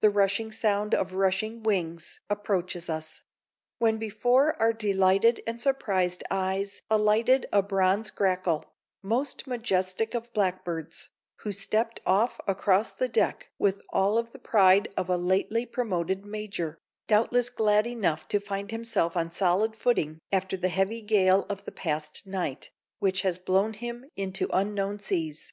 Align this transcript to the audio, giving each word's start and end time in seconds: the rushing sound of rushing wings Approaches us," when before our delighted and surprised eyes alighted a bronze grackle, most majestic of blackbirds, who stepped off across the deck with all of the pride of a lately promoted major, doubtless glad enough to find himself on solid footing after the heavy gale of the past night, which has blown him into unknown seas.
the 0.00 0.10
rushing 0.10 0.50
sound 0.50 0.92
of 0.92 1.12
rushing 1.12 1.62
wings 1.62 2.18
Approaches 2.28 2.90
us," 2.90 3.20
when 3.78 3.96
before 3.96 4.60
our 4.60 4.72
delighted 4.72 5.40
and 5.46 5.60
surprised 5.60 6.24
eyes 6.32 6.82
alighted 6.90 7.46
a 7.52 7.62
bronze 7.62 8.10
grackle, 8.10 8.64
most 9.04 9.46
majestic 9.46 10.14
of 10.14 10.32
blackbirds, 10.32 11.10
who 11.42 11.52
stepped 11.52 12.00
off 12.04 12.40
across 12.48 12.90
the 12.90 13.06
deck 13.06 13.50
with 13.56 13.80
all 13.90 14.18
of 14.18 14.32
the 14.32 14.40
pride 14.40 14.88
of 14.96 15.08
a 15.08 15.16
lately 15.16 15.64
promoted 15.64 16.24
major, 16.24 16.76
doubtless 17.06 17.48
glad 17.48 17.86
enough 17.86 18.26
to 18.26 18.40
find 18.40 18.72
himself 18.72 19.16
on 19.16 19.30
solid 19.30 19.76
footing 19.76 20.18
after 20.32 20.56
the 20.56 20.70
heavy 20.70 21.00
gale 21.02 21.46
of 21.48 21.64
the 21.64 21.70
past 21.70 22.26
night, 22.26 22.68
which 22.98 23.22
has 23.22 23.38
blown 23.38 23.74
him 23.74 24.10
into 24.16 24.48
unknown 24.52 24.98
seas. 24.98 25.52